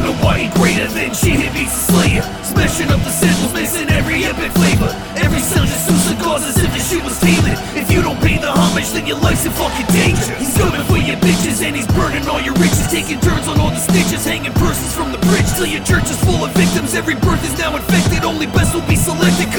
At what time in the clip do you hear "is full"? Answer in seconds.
16.10-16.44